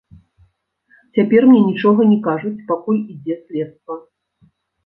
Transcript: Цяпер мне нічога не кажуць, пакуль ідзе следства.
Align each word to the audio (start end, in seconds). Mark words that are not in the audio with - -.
Цяпер 1.19 1.41
мне 1.51 1.61
нічога 1.69 2.01
не 2.13 2.17
кажуць, 2.29 2.57
пакуль 2.73 3.01
ідзе 3.17 3.35
следства. 3.45 4.03